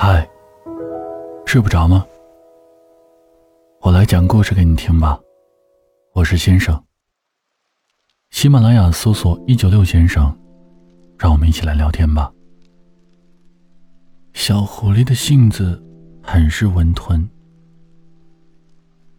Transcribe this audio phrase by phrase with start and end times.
[0.00, 0.24] 嗨，
[1.44, 2.06] 睡不着吗？
[3.80, 5.18] 我来讲故事给你听吧。
[6.14, 6.80] 我是先生。
[8.30, 10.32] 喜马拉雅搜索“一九六先生”，
[11.18, 12.32] 让我们一起来聊天吧。
[14.34, 15.84] 小狐狸的性子
[16.22, 17.28] 很是温吞，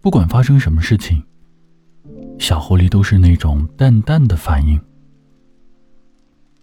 [0.00, 1.20] 不管发生什么事情，
[2.38, 4.80] 小狐狸都是那种淡淡的反应。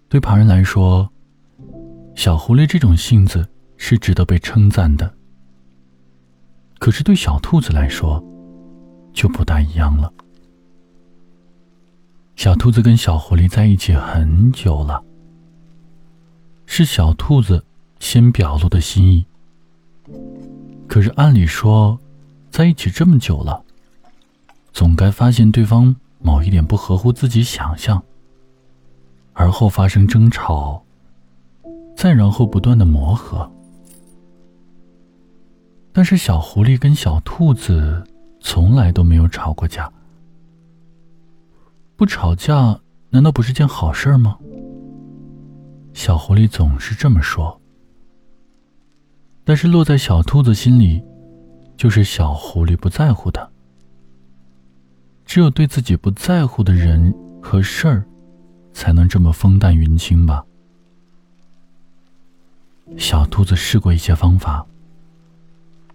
[0.07, 1.11] 对旁人来说，
[2.15, 3.45] 小狐狸这种性子
[3.77, 5.13] 是值得被称赞的。
[6.79, 8.23] 可是对小兔子来说，
[9.13, 10.11] 就不大一样了。
[12.35, 15.03] 小兔子跟小狐狸在一起很久了，
[16.67, 17.65] 是小兔子
[17.99, 19.25] 先表露的心意。
[20.87, 21.99] 可是按理说，
[22.51, 23.63] 在一起这么久了，
[24.71, 28.01] 总该发现对方某一点不合乎自己想象。
[29.33, 30.83] 而后发生争吵，
[31.95, 33.51] 再然后不断的磨合。
[35.97, 38.03] 但是小狐狸跟小兔子
[38.39, 39.91] 从来都没有吵过架。
[41.95, 44.37] 不吵架难道不是件好事吗？
[45.95, 47.59] 小狐狸总是这么说。
[49.43, 51.03] 但是落在小兔子心里，
[51.75, 53.49] 就是小狐狸不在乎他。
[55.25, 57.11] 只有对自己不在乎的人
[57.41, 58.05] 和事儿。
[58.71, 60.45] 才能这么风淡云轻吧。
[62.99, 64.63] 小兔子试过一些方法，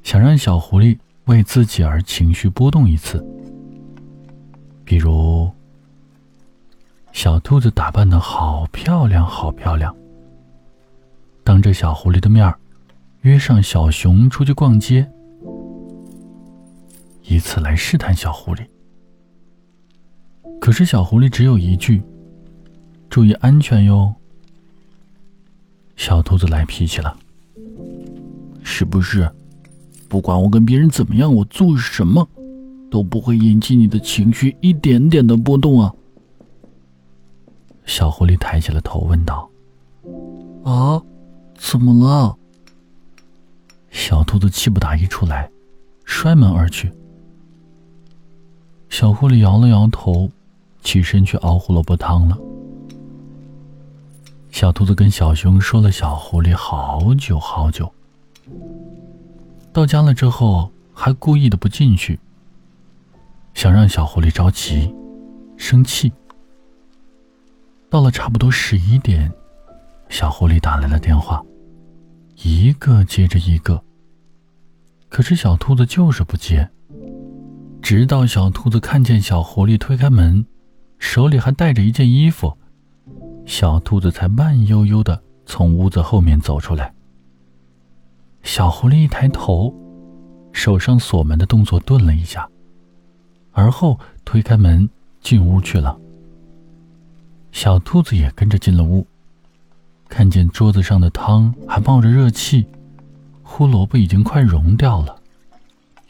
[0.02, 3.24] 想让小狐狸为自己而情绪波动一次。
[4.84, 5.50] 比如，
[7.12, 9.94] 小兔子打扮的好漂亮，好漂亮，
[11.44, 12.58] 当着小狐狸的面儿，
[13.22, 15.08] 约上小熊出去逛街，
[17.22, 18.66] 以此来试探小狐狸。
[20.60, 22.02] 可是小狐狸只有一句。
[23.10, 24.14] 注意安全哟！
[25.96, 27.14] 小兔子来脾气了，
[28.62, 29.30] 是不是？
[30.12, 32.28] 不管我跟别人怎么样，我做什么
[32.90, 35.90] 都不会引起你的情绪一点点的波动啊！
[37.86, 39.48] 小狐狸抬起了头问道
[40.64, 41.00] ：“啊，
[41.56, 42.36] 怎么了？”
[43.88, 45.50] 小兔子气不打一处来，
[46.04, 46.92] 摔门而去。
[48.90, 50.30] 小狐狸摇了摇头，
[50.82, 52.36] 起身去熬胡萝卜汤了。
[54.50, 57.90] 小兔子跟小熊说了小狐狸好久好久。
[59.72, 62.20] 到家了之后，还故意的不进去，
[63.54, 64.94] 想让小狐狸着急、
[65.56, 66.12] 生气。
[67.88, 69.32] 到了差不多十一点，
[70.10, 71.42] 小狐狸打来了电话，
[72.42, 73.82] 一个接着一个。
[75.08, 76.68] 可是小兔子就是不接，
[77.80, 80.44] 直到小兔子看见小狐狸推开门，
[80.98, 82.56] 手里还带着一件衣服。
[83.46, 86.94] 小兔子才慢悠悠的从屋子后面走出来。
[88.42, 89.74] 小狐狸一抬头，
[90.52, 92.48] 手上锁门的动作顿了一下，
[93.52, 94.88] 而后推开门
[95.20, 95.98] 进屋去了。
[97.52, 99.06] 小兔子也跟着进了屋，
[100.08, 102.66] 看见桌子上的汤还冒着热气，
[103.42, 105.16] 胡萝卜已经快融掉了，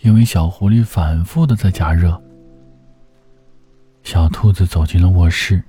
[0.01, 2.21] 因为小狐狸反复的在加热。
[4.03, 5.63] 小兔子走进了卧室。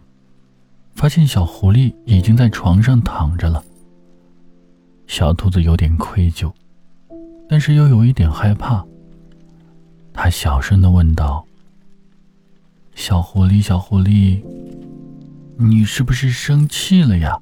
[0.95, 3.63] 发现小狐狸已经在床上躺着了。
[5.13, 6.51] 小兔子有点愧疚，
[7.47, 8.83] 但是又有一点害怕。
[10.11, 11.45] 他小声的问道
[12.97, 14.41] ：“小狐狸，小狐狸，
[15.55, 17.39] 你是不是生气了呀？”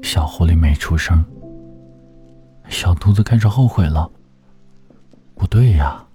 [0.00, 1.24] 小狐狸没出声。
[2.68, 4.08] 小兔子开始后悔了。
[5.34, 6.06] 不对呀，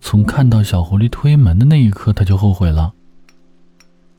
[0.00, 2.92] 从看到小狐狸推门的那一刻，他就后悔了。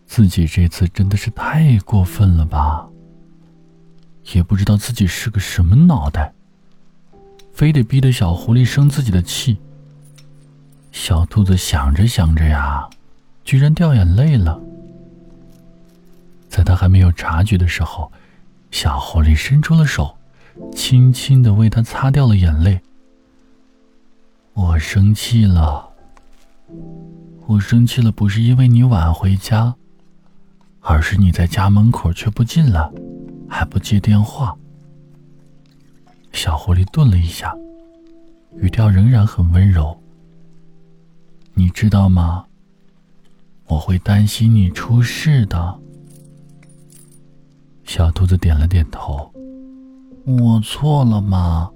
[0.05, 2.87] 自己这次真的是太过分了吧！
[4.33, 6.33] 也不知道自己是个什么脑袋，
[7.53, 9.57] 非得逼得小狐狸生自己的气。
[10.91, 12.89] 小兔子想着想着呀，
[13.43, 14.59] 居然掉眼泪了。
[16.47, 18.11] 在他还没有察觉的时候，
[18.71, 20.17] 小狐狸伸出了手，
[20.73, 22.81] 轻轻的为他擦掉了眼泪。
[24.53, 25.89] 我生气了，
[27.45, 29.75] 我生气了，不是因为你晚回家。
[30.81, 32.89] 而是你在家门口却不进来，
[33.49, 34.55] 还不接电话。
[36.31, 37.53] 小狐狸顿了一下，
[38.57, 39.99] 语调仍然很温柔。
[41.53, 42.45] 你知道吗？
[43.65, 45.79] 我会担心你出事的。
[47.83, 49.33] 小兔子点了点头。
[50.25, 51.71] 我错了吗？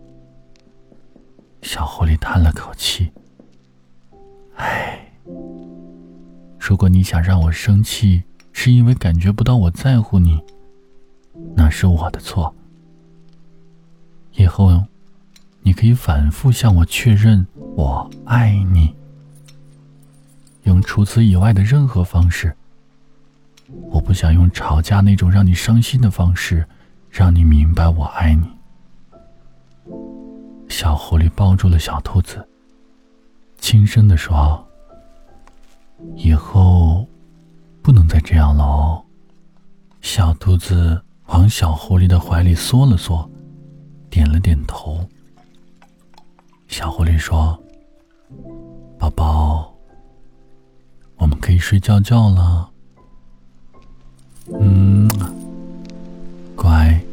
[1.64, 3.12] 小狐狸叹了口气。
[4.56, 5.12] 唉，
[6.60, 8.24] 如果你想让我生气。
[8.56, 10.40] 是因为感觉不到我在乎你，
[11.56, 12.54] 那是我的错。
[14.34, 14.84] 以后，
[15.62, 17.46] 你可以反复向我确认
[17.78, 18.94] “我爱你”，
[20.64, 22.56] 用除此以外的任何方式。
[23.92, 26.68] 我不想用吵架那种让你伤心的方式，
[27.10, 28.48] 让你明白我爱你。
[30.68, 32.48] 小狐狸抱住了小兔子，
[33.58, 34.68] 轻声地说
[36.18, 37.08] ：“以后
[37.82, 39.04] 不能再这样了哦。”
[40.02, 41.02] 小兔子
[41.34, 43.28] 往小狐狸的怀里缩了缩，
[44.08, 45.04] 点了点头。
[46.68, 47.60] 小狐狸说
[49.00, 49.74] ：“宝宝，
[51.18, 52.70] 我们可以睡觉觉了。”
[54.54, 55.10] 嗯，
[56.56, 57.04] 乖。